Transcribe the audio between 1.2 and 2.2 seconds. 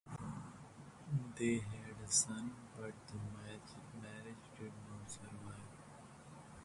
They had a